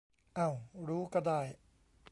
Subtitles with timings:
[0.35, 0.49] เอ้า
[0.87, 1.41] รู้ก็ได้